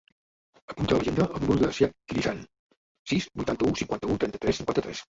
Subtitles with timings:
[0.73, 2.41] Apunta a l'agenda el número del Ziad Crisan:
[3.15, 5.09] sis, vuitanta-u, cinquanta-u, trenta-tres, cinquanta-tres.